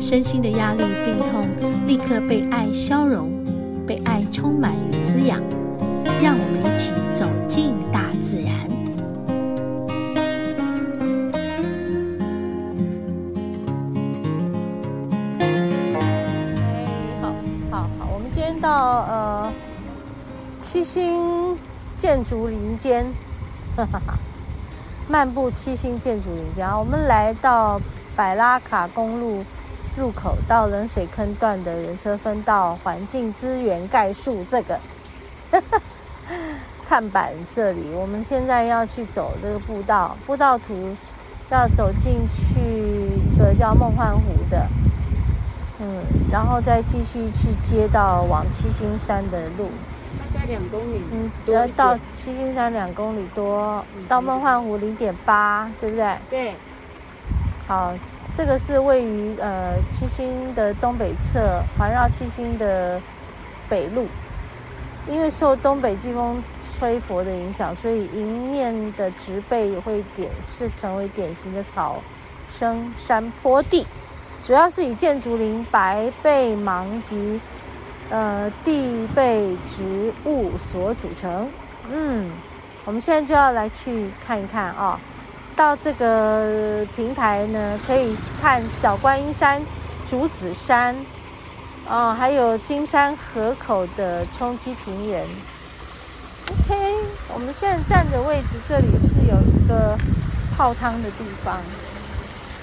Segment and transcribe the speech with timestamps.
[0.00, 1.46] 身心的压力、病痛
[1.86, 3.28] 立刻被爱消融，
[3.86, 5.38] 被爱充满与滋养。
[6.22, 8.54] 让我们一起走进大自然。
[17.20, 17.34] 好，
[17.70, 19.52] 好，好，我们今天到呃
[20.62, 21.56] 七星
[21.94, 23.04] 建筑林间，
[23.76, 24.14] 哈哈哈。
[25.06, 27.78] 漫步七星建筑林间，我们来到
[28.16, 29.44] 百拉卡公路
[29.96, 34.78] 入口到冷水坑段的人车分道环境资源概述这个
[36.88, 40.96] 看板这里，我们现在要去走这个步道，步道图
[41.50, 44.66] 要走进去一个叫梦幻湖的，
[45.80, 49.70] 嗯，然后再继续去接到往七星山的路。
[50.18, 56.16] 大概两公里，嗯，要到七星山两公里多，到梦幻湖零点八，对不对？
[56.28, 56.54] 对。
[57.68, 57.92] 好，
[58.36, 63.00] 这个是位于呃七星的东北侧，环绕七星的
[63.68, 64.06] 北路。
[65.08, 66.42] 因为受东北季风
[66.78, 71.96] 吹拂的影响，所以迎面的植被也会点是成为典型的草
[72.52, 73.86] 生山坡地，
[74.42, 77.40] 主要是以箭竹林、白背芒及。
[78.12, 81.48] 呃，地被植物所组成。
[81.88, 82.28] 嗯，
[82.84, 84.98] 我们现在就要来去看一看啊、
[85.60, 89.60] 到这个平台呢，可以看小观音山、
[90.08, 90.96] 竹子山，
[91.86, 95.22] 哦，还有金山河口的冲积平原。
[96.48, 96.94] OK，
[97.34, 99.98] 我们现在站的位置这里是有一个
[100.56, 101.60] 泡汤的地方，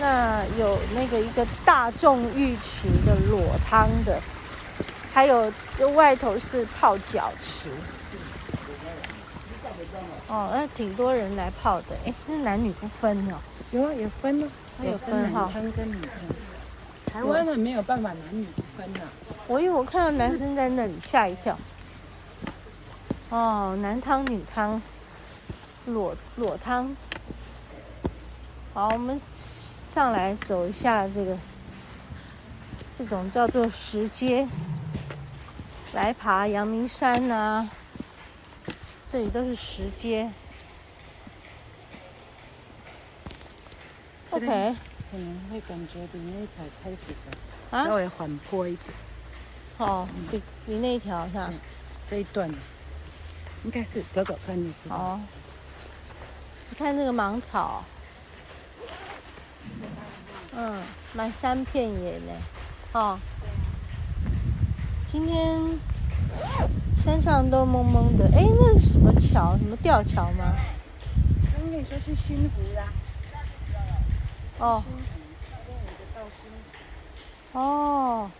[0.00, 4.18] 那有那个一个大众浴池的裸汤的。
[5.14, 7.68] 还有这外头是泡脚池，
[10.28, 13.36] 哦，那挺多人来泡的，哎，那男女不分哦？
[13.72, 14.48] 有啊，有分哦，
[14.84, 16.10] 有分哈，男汤跟女汤。
[17.06, 19.00] 台湾的没有办法男女不分的。
[19.48, 21.58] 我因为我看到男生在那里，吓一跳。
[23.30, 24.80] 哦，男汤女汤，
[25.86, 26.96] 裸裸汤。
[28.72, 29.20] 好，我们
[29.92, 31.36] 上来走一下这个，
[32.96, 34.46] 这种叫做石阶。
[35.92, 37.70] 来爬阳明山呐、啊，
[39.12, 40.30] 这里都是石阶。
[44.30, 44.46] OK，
[45.10, 48.94] 可能会感觉比那一条开始的啊稍微缓坡一点。
[49.78, 51.52] 哦，比比那一条是吧？
[52.08, 52.48] 这一段
[53.64, 54.96] 应该是走走看就知道。
[54.96, 55.20] 哦，
[56.68, 57.82] 你看那个芒草，
[60.52, 60.80] 嗯，
[61.14, 62.32] 满山遍野呢，
[62.92, 63.18] 哦。
[65.04, 65.58] 今天
[67.02, 69.56] 山上都蒙蒙的，哎，那是什么桥？
[69.56, 70.54] 什么吊桥吗？
[71.50, 72.92] 他们跟你说是新湖啦。
[74.58, 74.84] 哦。
[77.52, 78.30] 哦。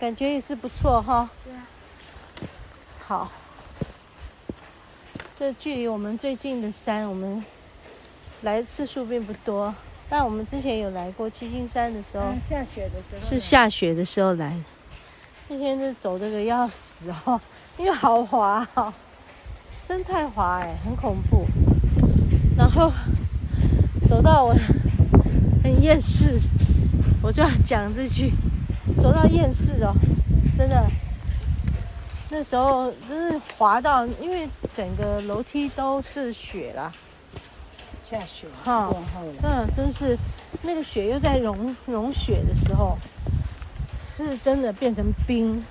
[0.00, 1.28] 感觉也是不错哈。
[1.44, 1.66] 对啊。
[3.04, 3.30] 好。
[5.38, 7.44] 这距离我们最近的山，我们
[8.40, 9.74] 来的次数并不多，
[10.08, 14.75] 但我们之前有来过七星山的时候，下雪的时候，是下雪的时候来的。
[15.48, 17.40] 那天是走这个要死哦，
[17.78, 18.92] 因为好滑哦，
[19.86, 21.46] 真太滑哎，很恐怖。
[22.58, 22.92] 然后
[24.08, 24.52] 走到我
[25.62, 26.40] 很厌世，
[27.22, 28.32] 我就要讲这句，
[29.00, 29.94] 走到厌世哦，
[30.58, 30.84] 真的。
[32.28, 36.92] 那时候真是滑到，因为整个楼梯都是雪啦，
[38.04, 38.92] 下雪哈，
[39.44, 40.18] 嗯，真是
[40.62, 42.98] 那个雪又在融融雪的时候。
[44.16, 45.62] 是真的变成冰，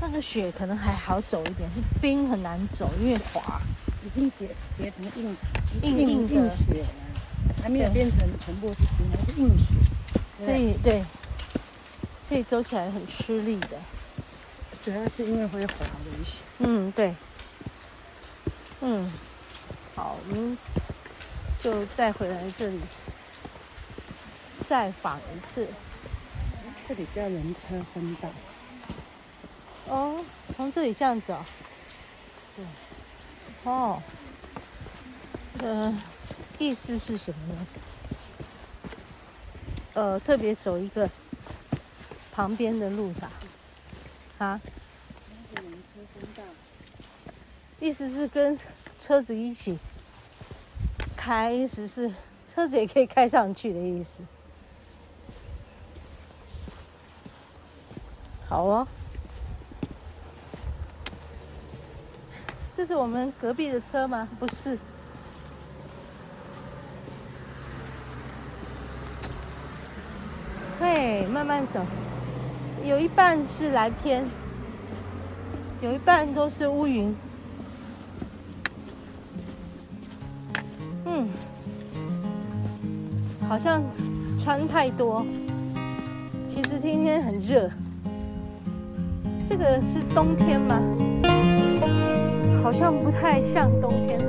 [0.00, 3.60] 那个雪可能还好走一点，是冰很难走，因为滑，
[4.04, 5.36] 已经结结成硬
[5.82, 6.88] 硬硬硬雪了，
[7.62, 11.04] 还没有变成全部是冰，还是硬雪，所以对，
[12.28, 13.78] 所以走起来很吃力的，
[14.82, 16.42] 主要是因为会滑危险。
[16.58, 17.14] 嗯，对，
[18.80, 19.08] 嗯，
[19.94, 20.58] 好，我们
[21.62, 22.80] 就再回来这里，
[24.66, 25.68] 再访一次。
[26.86, 28.28] 这里叫人车分道。
[29.88, 30.24] 哦，
[30.56, 31.44] 从这里这样子哦。
[32.56, 32.64] 对。
[33.64, 34.02] 哦。
[35.58, 35.96] 呃，
[36.58, 37.66] 意思是什么呢？
[39.94, 41.08] 呃特别走一个
[42.32, 43.30] 旁边的路上
[44.38, 44.60] 啊？
[47.78, 48.58] 意思是跟
[48.98, 49.78] 车子一起
[51.14, 52.10] 开，意思是
[52.54, 54.22] 车子也可以开上去的意思。
[58.52, 58.86] 好哦，
[62.76, 64.28] 这是我们隔壁的车吗？
[64.38, 64.78] 不是。
[70.78, 71.80] 嘿，慢慢走，
[72.84, 74.22] 有一半是蓝天，
[75.80, 77.16] 有一半都是乌云。
[81.06, 81.26] 嗯，
[83.48, 83.82] 好像
[84.38, 85.24] 穿太多，
[86.46, 87.70] 其实今天很热。
[89.54, 90.80] 这个是冬天吗？
[92.62, 94.24] 好像不太像冬天的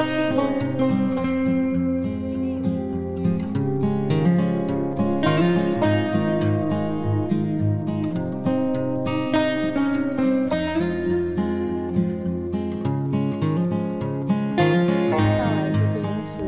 [0.00, 0.38] 气温。
[15.30, 16.42] 上来这边是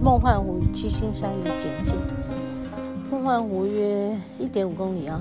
[0.00, 1.94] 梦幻湖七星山的简介。
[3.10, 5.20] 梦幻湖约一点五公里啊。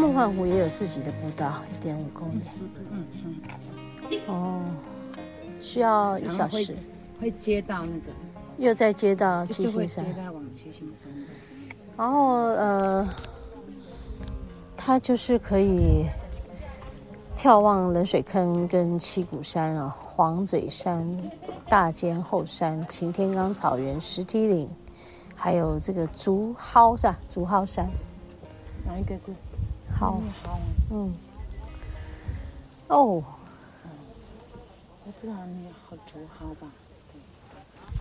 [0.00, 2.42] 梦幻湖也有自己的步道，一点五公里。
[2.90, 3.36] 嗯嗯
[4.10, 4.20] 嗯。
[4.28, 4.62] 哦，
[5.60, 6.74] 需要一小时。
[7.20, 8.10] 会接到那个。
[8.56, 10.02] 又在接到七星山。
[10.02, 11.06] 接到往七星山。
[11.98, 13.06] 然后呃，
[14.74, 16.06] 它就是可以
[17.36, 21.06] 眺望冷水坑跟七股山啊，黄嘴山、
[21.68, 24.66] 大尖后山、擎天岗草原、石梯岭，
[25.34, 27.18] 还有这个竹蒿是吧？
[27.28, 27.86] 竹蒿山。
[28.86, 29.30] 哪一个字？
[30.00, 30.18] 好，
[30.88, 31.14] 嗯，
[32.88, 33.22] 哦，
[35.04, 36.66] 我不知道你好竹蒿吧？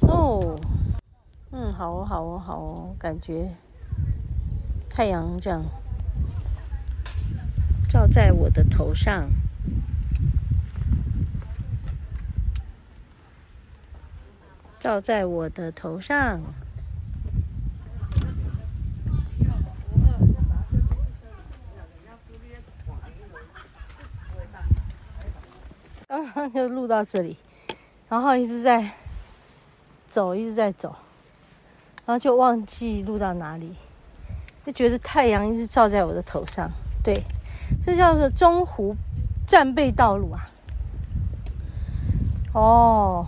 [0.08, 0.58] 哦，
[1.52, 3.54] 嗯，好哦，好哦，好哦，感觉
[4.90, 5.62] 太阳这样
[7.90, 9.30] 照在我的头上，
[14.80, 16.42] 照在我的头上。
[26.50, 27.38] 就录到这里，
[28.10, 28.92] 然后一直在
[30.08, 30.96] 走，一直在走，
[32.06, 33.76] 然后就忘记录到哪里，
[34.66, 36.70] 就觉得太阳一直照在我的头上。
[37.04, 37.24] 对，
[37.82, 38.96] 这叫做中湖
[39.48, 40.50] 战备道路啊。
[42.54, 43.28] 哦，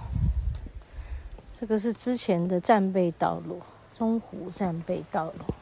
[1.59, 3.61] 这个是之前的战备道路，
[3.97, 5.53] 中湖战备道路。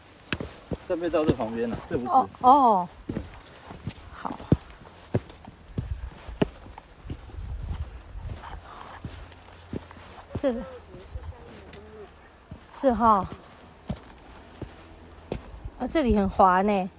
[0.88, 2.12] 战备道在旁边呢，这不是？
[2.12, 2.89] 哦哦。
[10.41, 10.62] 这个
[12.74, 13.27] 是哈，
[15.77, 16.89] 啊，这里很滑呢，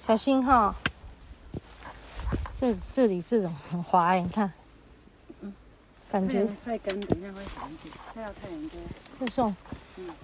[0.00, 0.74] 小心哈。
[2.52, 4.52] 这这里这种很滑哎，你看，
[5.40, 5.54] 嗯，
[6.10, 8.80] 感觉晒干，等一下会好一点，晒到太阳多。
[9.20, 9.54] 这种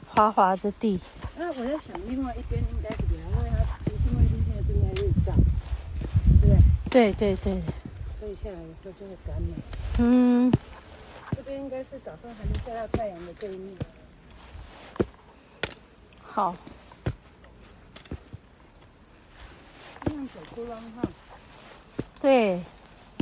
[0.09, 0.99] 滑滑的地。
[1.37, 5.33] 那我在想，另外一边应该是凉，因为它因为今天正在日照，
[6.41, 7.13] 对不对？
[7.13, 7.63] 对对对。
[8.19, 9.57] 所以下来的时候就会干了。
[9.99, 10.53] 嗯。
[11.61, 13.77] 应该是早上还没晒到太阳的这一面。
[16.23, 16.57] 好。
[20.07, 21.03] 这样走出浪哈。
[22.19, 22.63] 对，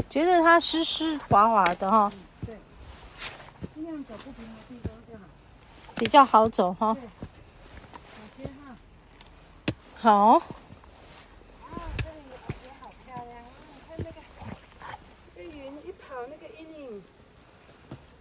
[0.08, 2.12] 觉得它湿湿滑滑的哈。
[2.46, 2.56] 对。
[3.74, 5.24] 这样走不平的地方就好。
[5.96, 6.94] 比较好走哈。
[6.94, 7.02] 对。
[8.36, 8.76] 小心哈。
[9.96, 10.42] 好。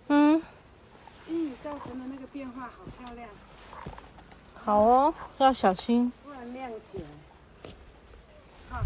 [0.10, 0.42] 嗯，
[1.28, 3.30] 嗯，造成的那个变化好漂亮。
[4.64, 6.12] 好哦，要小心。
[6.24, 7.72] 突然亮起来。
[8.70, 8.84] 好。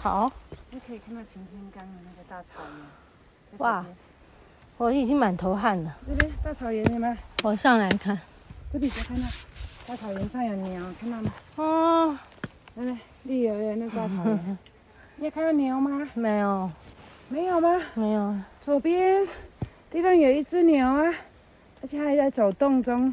[0.00, 0.32] 好。
[0.70, 2.62] 你可以看到擎天岗的那个大草
[3.50, 3.58] 原。
[3.58, 3.84] 哇，
[4.78, 5.96] 我已经满头汗了。
[6.06, 7.16] 这边大草原有没有？
[7.42, 8.18] 我上来看。
[8.72, 9.26] 这里就看到
[9.86, 11.32] 大草原上有牛，看到吗？
[11.56, 12.18] 哦。
[12.76, 14.58] 来来，绿油油那大草原。
[15.16, 16.08] 你有看到牛吗？
[16.14, 16.70] 没有。
[17.28, 17.80] 没有吗？
[17.94, 18.36] 没有。
[18.60, 19.26] 左边。
[19.90, 21.12] 地方有一只牛啊，
[21.82, 23.12] 而且还在走动中。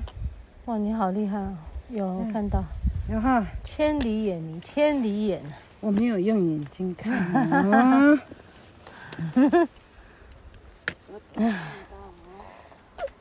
[0.66, 1.58] 哇，你好厉害哦！
[1.90, 2.64] 有看到，
[3.10, 3.44] 有哈。
[3.64, 5.42] 千里眼，你千里眼。
[5.80, 8.22] 我没有用眼睛看啊。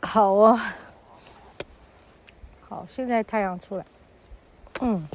[0.02, 0.74] 好啊。
[2.68, 3.86] 好，现在太阳出来。
[4.82, 5.08] 嗯。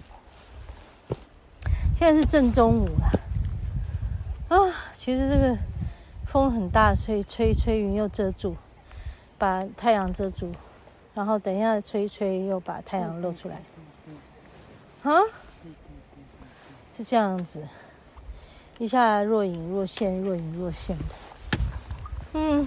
[1.95, 3.12] 现在是正中午了。
[4.50, 4.57] 啊，
[4.93, 5.55] 其实这个。
[6.32, 8.56] 风很大，所以吹吹云又遮住，
[9.38, 10.50] 把太阳遮住。
[11.14, 13.62] 然后等一下吹吹又把太阳露出来。
[15.04, 15.20] 啊？
[16.96, 17.68] 是这样子，
[18.80, 21.16] 一下若隐若现，若隐若现的。
[22.36, 22.66] 嗯，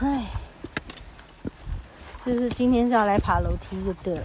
[0.00, 0.26] 哎，
[2.26, 4.24] 就是今天是要来爬楼梯就对了。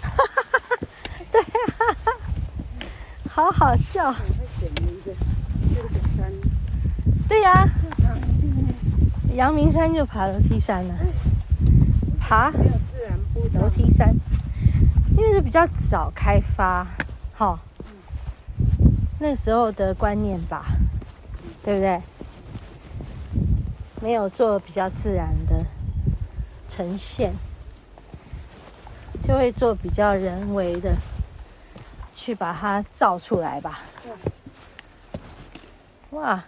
[0.00, 0.78] 哈哈哈哈
[1.30, 1.96] 对啊，
[3.28, 4.14] 好好笑。
[7.34, 7.68] 对呀，
[9.34, 10.94] 阳明山就爬楼梯山了。
[12.16, 12.48] 爬
[13.54, 14.14] 楼梯山，
[15.16, 16.86] 因为是比较早开发，
[17.34, 17.58] 哈，
[19.18, 20.64] 那时候的观念吧，
[21.64, 22.00] 对不对？
[24.00, 25.66] 没有做比较自然的
[26.68, 27.32] 呈现，
[29.24, 30.94] 就会做比较人为的
[32.14, 33.80] 去把它造出来吧。
[36.10, 36.44] 哇！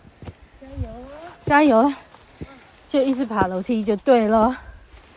[0.77, 0.93] 加油啊！
[1.43, 1.93] 加油！
[2.87, 4.59] 就一直爬楼梯就对了。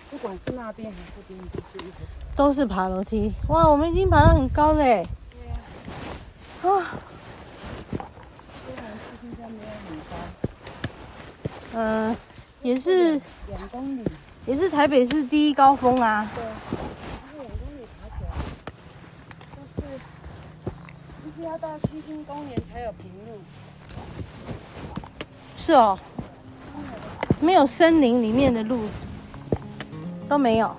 [0.10, 1.96] 不管是那边还是这边，都是一直
[2.36, 3.34] 都是爬楼梯。
[3.50, 5.06] 哇，我们已经爬到很高嘞。
[6.64, 6.64] 啊。
[6.64, 6.72] 虽
[8.76, 8.84] 然
[9.22, 10.04] 现在没有很高。
[11.74, 12.16] 嗯。
[12.62, 13.14] 也是
[13.48, 14.04] 两公里，
[14.46, 16.30] 也是台北市第一高峰啊。
[16.36, 16.54] 对，然
[17.32, 18.32] 后两公里爬起来，
[19.56, 19.88] 就是
[21.26, 23.40] 一直要到七星公园才有平路。
[25.70, 25.96] 是哦，
[27.40, 28.80] 没有森林里面的路
[30.28, 30.76] 都没有。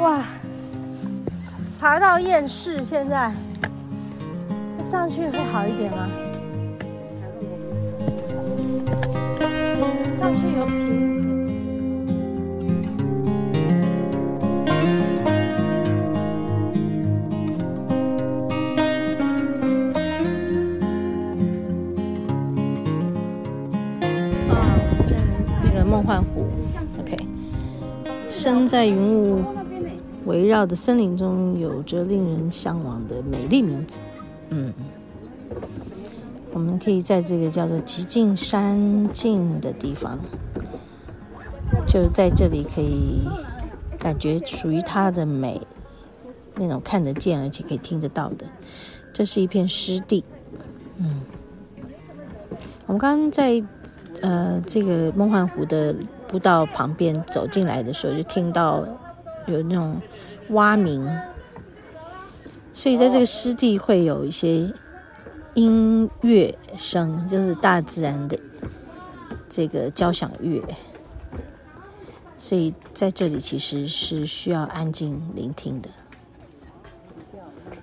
[0.00, 0.24] 哇，
[1.78, 3.32] 爬到厌世，现在
[4.82, 6.08] 上去会好一点吗？
[28.46, 29.42] 身在云雾
[30.24, 33.98] 围绕的森林中，有着令人向往的美丽名字。
[34.50, 34.72] 嗯。
[36.52, 40.16] 我们可以在这个叫做极尽山境的地方，
[41.88, 43.26] 就在这里可以
[43.98, 45.60] 感觉属于它的美，
[46.54, 48.46] 那种看得见而且可以听得到的。
[49.12, 50.24] 这是一片湿地，
[50.98, 51.20] 嗯。
[52.86, 53.60] 我们刚刚在
[54.22, 55.92] 呃这个梦幻湖的
[56.28, 58.86] 步道旁边走进来的时候，就听到
[59.46, 60.00] 有那种
[60.50, 61.06] 蛙鸣，
[62.72, 64.72] 所以在这个湿地会有一些。
[65.54, 68.38] 音乐声就是大自然的
[69.48, 70.62] 这个交响乐，
[72.36, 75.88] 所以在这里其实是需要安静聆听的。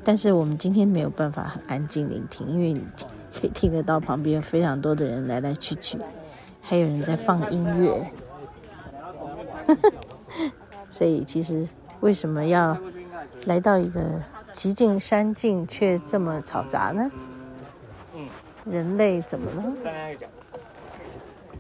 [0.04, 2.82] 但是我们今天没有办法很安静聆听，因为你
[3.34, 5.98] 可以听得到旁边非常多的人来来去去，
[6.62, 8.06] 还有人在放音乐。
[10.90, 11.68] 所以其实
[12.02, 12.78] 为什么要
[13.46, 17.12] 来到一个极尽山境却这么嘈杂呢？
[18.66, 19.74] 人类怎么了？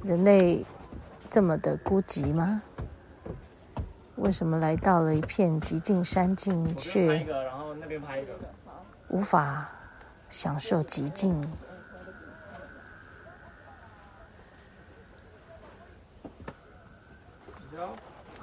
[0.04, 0.66] 人类
[1.30, 2.62] 这么的孤寂吗？
[4.16, 7.26] 为什么来到了一片极尽山境，却
[9.10, 9.70] 无法
[10.30, 11.46] 享受寂静？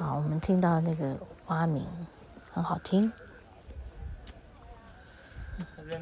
[0.01, 1.15] 好，我们听到那个
[1.49, 1.87] 蛙鸣，
[2.51, 3.13] 很好听，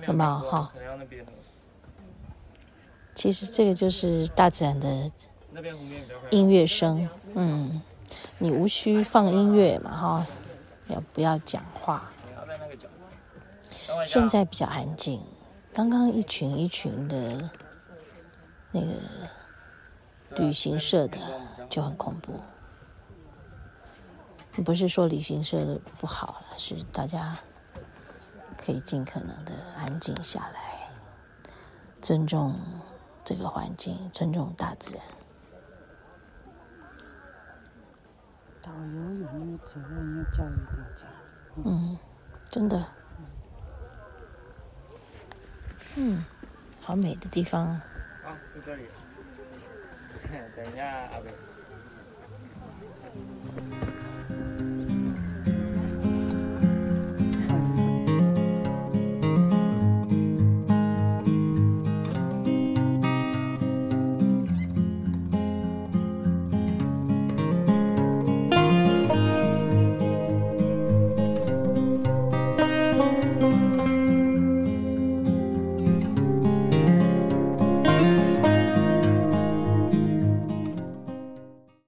[0.06, 0.38] 有没有？
[0.48, 0.72] 哈。
[3.12, 5.10] 其实这个就是大自然的
[6.30, 7.82] 音乐声，嗯，
[8.38, 10.26] 你无需放音乐嘛，哈，
[10.86, 12.08] 要不要讲话？
[14.06, 15.20] 现在比较安静，
[15.74, 17.50] 刚刚一群一群的，
[18.70, 18.86] 那个
[20.36, 21.18] 旅行社的
[21.68, 22.34] 就很恐怖。
[24.62, 27.36] 不是说旅行社的不好了，是大家
[28.56, 30.88] 可以尽可能的安静下来，
[32.00, 32.54] 尊重。
[33.24, 35.04] 这个环境，尊重大自然。
[38.62, 41.06] 导游有没有责任要教育大家？
[41.62, 41.98] 嗯，
[42.46, 42.86] 真的。
[45.96, 46.24] 嗯，
[46.80, 47.84] 好美的地方啊！
[48.24, 48.88] 啊，是这里。
[50.56, 51.34] 等一下，阿伟。